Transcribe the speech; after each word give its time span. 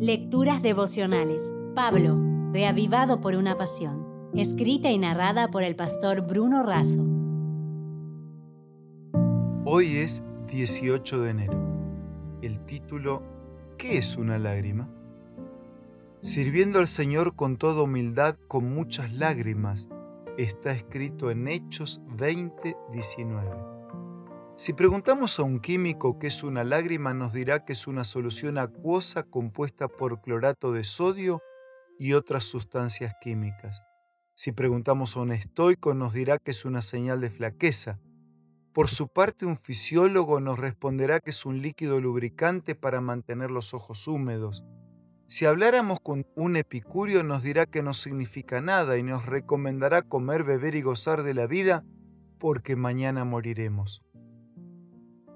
Lecturas 0.00 0.62
devocionales. 0.62 1.52
Pablo, 1.74 2.16
reavivado 2.52 3.20
por 3.20 3.34
una 3.34 3.58
pasión. 3.58 4.30
Escrita 4.32 4.92
y 4.92 4.98
narrada 4.98 5.50
por 5.50 5.64
el 5.64 5.74
pastor 5.74 6.20
Bruno 6.20 6.62
Razo. 6.62 7.04
Hoy 9.64 9.96
es 9.96 10.22
18 10.46 11.20
de 11.22 11.30
enero. 11.30 12.38
El 12.42 12.64
título 12.64 13.24
¿Qué 13.76 13.98
es 13.98 14.16
una 14.16 14.38
lágrima? 14.38 14.88
Sirviendo 16.20 16.78
al 16.78 16.86
Señor 16.86 17.34
con 17.34 17.56
toda 17.56 17.82
humildad, 17.82 18.36
con 18.46 18.72
muchas 18.72 19.12
lágrimas, 19.12 19.88
está 20.36 20.70
escrito 20.70 21.32
en 21.32 21.48
Hechos 21.48 22.00
20, 22.06 22.76
19. 22.92 23.77
Si 24.58 24.72
preguntamos 24.72 25.38
a 25.38 25.44
un 25.44 25.60
químico 25.60 26.18
qué 26.18 26.26
es 26.26 26.42
una 26.42 26.64
lágrima, 26.64 27.14
nos 27.14 27.32
dirá 27.32 27.64
que 27.64 27.74
es 27.74 27.86
una 27.86 28.02
solución 28.02 28.58
acuosa 28.58 29.22
compuesta 29.22 29.86
por 29.86 30.20
clorato 30.20 30.72
de 30.72 30.82
sodio 30.82 31.40
y 31.96 32.14
otras 32.14 32.42
sustancias 32.42 33.14
químicas. 33.20 33.84
Si 34.34 34.50
preguntamos 34.50 35.16
a 35.16 35.20
un 35.20 35.30
estoico, 35.30 35.94
nos 35.94 36.12
dirá 36.12 36.38
que 36.38 36.50
es 36.50 36.64
una 36.64 36.82
señal 36.82 37.20
de 37.20 37.30
flaqueza. 37.30 38.00
Por 38.72 38.88
su 38.88 39.06
parte, 39.06 39.46
un 39.46 39.56
fisiólogo 39.56 40.40
nos 40.40 40.58
responderá 40.58 41.20
que 41.20 41.30
es 41.30 41.46
un 41.46 41.62
líquido 41.62 42.00
lubricante 42.00 42.74
para 42.74 43.00
mantener 43.00 43.52
los 43.52 43.74
ojos 43.74 44.08
húmedos. 44.08 44.64
Si 45.28 45.46
habláramos 45.46 46.00
con 46.00 46.26
un 46.34 46.56
epicurio, 46.56 47.22
nos 47.22 47.44
dirá 47.44 47.66
que 47.66 47.84
no 47.84 47.94
significa 47.94 48.60
nada 48.60 48.98
y 48.98 49.04
nos 49.04 49.24
recomendará 49.24 50.02
comer, 50.02 50.42
beber 50.42 50.74
y 50.74 50.82
gozar 50.82 51.22
de 51.22 51.34
la 51.34 51.46
vida 51.46 51.84
porque 52.40 52.74
mañana 52.74 53.24
moriremos. 53.24 54.02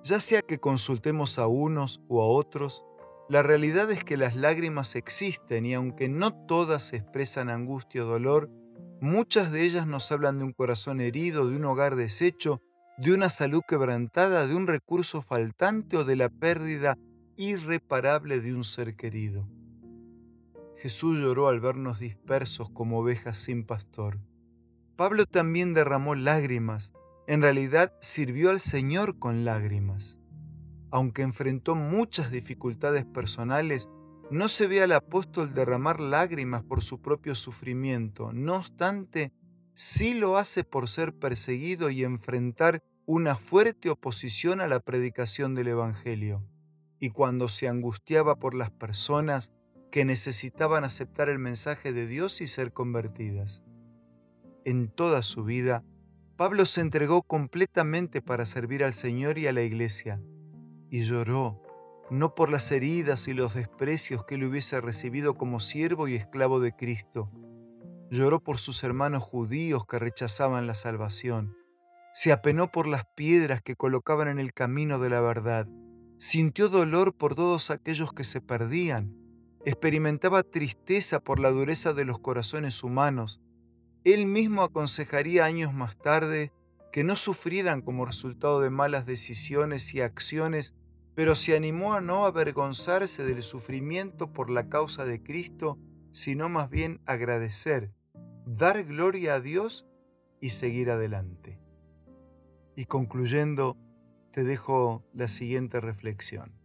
Ya 0.04 0.18
sea 0.18 0.42
que 0.42 0.58
consultemos 0.58 1.38
a 1.38 1.46
unos 1.46 2.00
o 2.08 2.22
a 2.22 2.26
otros, 2.26 2.84
la 3.28 3.42
realidad 3.42 3.90
es 3.92 4.02
que 4.02 4.16
las 4.16 4.34
lágrimas 4.34 4.96
existen 4.96 5.64
y 5.64 5.74
aunque 5.74 6.08
no 6.08 6.32
todas 6.46 6.92
expresan 6.92 7.48
angustia 7.48 8.04
o 8.04 8.08
dolor, 8.08 8.50
muchas 9.00 9.52
de 9.52 9.62
ellas 9.62 9.86
nos 9.86 10.10
hablan 10.10 10.38
de 10.38 10.44
un 10.44 10.52
corazón 10.52 11.00
herido, 11.00 11.48
de 11.48 11.56
un 11.56 11.64
hogar 11.64 11.94
deshecho, 11.94 12.60
de 12.98 13.14
una 13.14 13.28
salud 13.28 13.62
quebrantada, 13.66 14.46
de 14.46 14.56
un 14.56 14.66
recurso 14.66 15.22
faltante 15.22 15.96
o 15.96 16.04
de 16.04 16.16
la 16.16 16.28
pérdida 16.28 16.98
irreparable 17.36 18.40
de 18.40 18.54
un 18.54 18.64
ser 18.64 18.96
querido. 18.96 19.48
Jesús 20.78 21.18
lloró 21.18 21.46
al 21.46 21.60
vernos 21.60 22.00
dispersos 22.00 22.68
como 22.70 22.98
ovejas 22.98 23.38
sin 23.38 23.64
pastor. 23.64 24.18
Pablo 24.96 25.26
también 25.26 25.74
derramó 25.74 26.16
lágrimas 26.16 26.92
en 27.26 27.42
realidad 27.42 27.92
sirvió 28.00 28.50
al 28.50 28.60
Señor 28.60 29.18
con 29.18 29.44
lágrimas. 29.44 30.18
Aunque 30.90 31.22
enfrentó 31.22 31.74
muchas 31.74 32.30
dificultades 32.30 33.04
personales, 33.04 33.88
no 34.30 34.48
se 34.48 34.66
ve 34.66 34.82
al 34.82 34.92
apóstol 34.92 35.54
derramar 35.54 36.00
lágrimas 36.00 36.62
por 36.62 36.82
su 36.82 37.00
propio 37.00 37.34
sufrimiento. 37.34 38.32
No 38.32 38.56
obstante, 38.56 39.32
sí 39.72 40.14
lo 40.14 40.36
hace 40.36 40.64
por 40.64 40.88
ser 40.88 41.14
perseguido 41.14 41.90
y 41.90 42.04
enfrentar 42.04 42.82
una 43.06 43.34
fuerte 43.34 43.90
oposición 43.90 44.60
a 44.60 44.68
la 44.68 44.80
predicación 44.80 45.54
del 45.54 45.68
Evangelio. 45.68 46.42
Y 46.98 47.10
cuando 47.10 47.48
se 47.48 47.68
angustiaba 47.68 48.36
por 48.36 48.54
las 48.54 48.70
personas 48.70 49.52
que 49.90 50.04
necesitaban 50.04 50.84
aceptar 50.84 51.28
el 51.28 51.38
mensaje 51.38 51.92
de 51.92 52.06
Dios 52.06 52.40
y 52.40 52.46
ser 52.46 52.72
convertidas. 52.72 53.62
En 54.64 54.88
toda 54.88 55.22
su 55.22 55.44
vida, 55.44 55.84
Pablo 56.42 56.66
se 56.66 56.80
entregó 56.80 57.22
completamente 57.22 58.20
para 58.20 58.46
servir 58.46 58.82
al 58.82 58.92
Señor 58.92 59.38
y 59.38 59.46
a 59.46 59.52
la 59.52 59.62
iglesia, 59.62 60.20
y 60.90 61.02
lloró, 61.02 61.62
no 62.10 62.34
por 62.34 62.50
las 62.50 62.72
heridas 62.72 63.28
y 63.28 63.32
los 63.32 63.54
desprecios 63.54 64.24
que 64.24 64.34
él 64.34 64.42
hubiese 64.42 64.80
recibido 64.80 65.34
como 65.34 65.60
siervo 65.60 66.08
y 66.08 66.16
esclavo 66.16 66.58
de 66.58 66.74
Cristo, 66.74 67.30
lloró 68.10 68.42
por 68.42 68.58
sus 68.58 68.82
hermanos 68.82 69.22
judíos 69.22 69.86
que 69.86 70.00
rechazaban 70.00 70.66
la 70.66 70.74
salvación, 70.74 71.56
se 72.12 72.32
apenó 72.32 72.72
por 72.72 72.88
las 72.88 73.04
piedras 73.14 73.62
que 73.62 73.76
colocaban 73.76 74.26
en 74.26 74.40
el 74.40 74.52
camino 74.52 74.98
de 74.98 75.10
la 75.10 75.20
verdad, 75.20 75.68
sintió 76.18 76.68
dolor 76.68 77.14
por 77.14 77.36
todos 77.36 77.70
aquellos 77.70 78.12
que 78.12 78.24
se 78.24 78.40
perdían, 78.40 79.14
experimentaba 79.64 80.42
tristeza 80.42 81.20
por 81.20 81.38
la 81.38 81.52
dureza 81.52 81.92
de 81.92 82.04
los 82.04 82.18
corazones 82.18 82.82
humanos, 82.82 83.40
él 84.04 84.26
mismo 84.26 84.62
aconsejaría 84.62 85.44
años 85.44 85.72
más 85.72 85.96
tarde 85.96 86.52
que 86.92 87.04
no 87.04 87.16
sufrieran 87.16 87.82
como 87.82 88.04
resultado 88.04 88.60
de 88.60 88.70
malas 88.70 89.06
decisiones 89.06 89.94
y 89.94 90.00
acciones, 90.00 90.74
pero 91.14 91.34
se 91.34 91.56
animó 91.56 91.94
a 91.94 92.00
no 92.00 92.26
avergonzarse 92.26 93.24
del 93.24 93.42
sufrimiento 93.42 94.32
por 94.32 94.50
la 94.50 94.68
causa 94.68 95.04
de 95.04 95.22
Cristo, 95.22 95.78
sino 96.10 96.48
más 96.48 96.68
bien 96.68 97.00
agradecer, 97.06 97.92
dar 98.44 98.84
gloria 98.84 99.34
a 99.34 99.40
Dios 99.40 99.86
y 100.40 100.50
seguir 100.50 100.90
adelante. 100.90 101.58
Y 102.76 102.86
concluyendo, 102.86 103.76
te 104.32 104.44
dejo 104.44 105.04
la 105.14 105.28
siguiente 105.28 105.80
reflexión. 105.80 106.58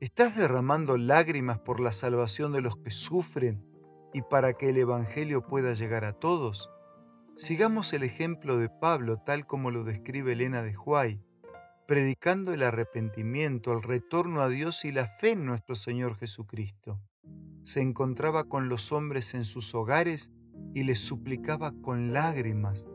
¿Estás 0.00 0.36
derramando 0.36 0.96
lágrimas 0.96 1.58
por 1.58 1.80
la 1.80 1.92
salvación 1.92 2.52
de 2.52 2.60
los 2.60 2.76
que 2.76 2.90
sufren 2.90 3.64
y 4.16 4.22
para 4.22 4.54
que 4.54 4.70
el 4.70 4.78
Evangelio 4.78 5.46
pueda 5.46 5.74
llegar 5.74 6.06
a 6.06 6.14
todos, 6.14 6.70
sigamos 7.36 7.92
el 7.92 8.02
ejemplo 8.02 8.56
de 8.56 8.70
Pablo 8.70 9.18
tal 9.18 9.46
como 9.46 9.70
lo 9.70 9.84
describe 9.84 10.32
Elena 10.32 10.62
de 10.62 10.74
Huay, 10.74 11.20
predicando 11.86 12.54
el 12.54 12.62
arrepentimiento, 12.62 13.74
el 13.74 13.82
retorno 13.82 14.40
a 14.40 14.48
Dios 14.48 14.86
y 14.86 14.90
la 14.90 15.06
fe 15.06 15.32
en 15.32 15.44
nuestro 15.44 15.76
Señor 15.76 16.16
Jesucristo. 16.16 16.98
Se 17.60 17.82
encontraba 17.82 18.44
con 18.44 18.70
los 18.70 18.90
hombres 18.90 19.34
en 19.34 19.44
sus 19.44 19.74
hogares 19.74 20.30
y 20.72 20.84
les 20.84 20.98
suplicaba 20.98 21.74
con 21.82 22.14
lágrimas, 22.14 22.86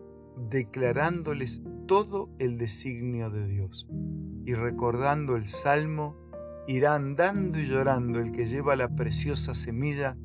declarándoles 0.49 1.61
todo 1.87 2.31
el 2.39 2.57
designio 2.57 3.29
de 3.29 3.47
Dios. 3.47 3.85
Y 4.43 4.55
recordando 4.55 5.35
el 5.35 5.45
Salmo, 5.45 6.17
irá 6.67 6.95
andando 6.95 7.59
y 7.59 7.67
llorando 7.67 8.19
el 8.19 8.31
que 8.31 8.47
lleva 8.47 8.75
la 8.75 8.89
preciosa 8.89 9.53
semilla 9.53 10.17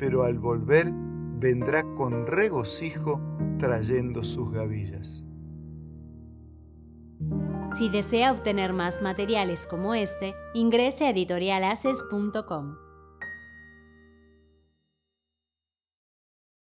pero 0.00 0.24
al 0.24 0.38
volver 0.38 0.90
vendrá 0.90 1.82
con 1.94 2.26
regocijo 2.26 3.20
trayendo 3.58 4.24
sus 4.24 4.50
gavillas. 4.50 5.26
Si 7.74 7.90
desea 7.90 8.32
obtener 8.32 8.72
más 8.72 9.02
materiales 9.02 9.66
como 9.66 9.94
este, 9.94 10.34
ingrese 10.54 11.04
a 11.04 11.10
editorialaces.com. 11.10 12.89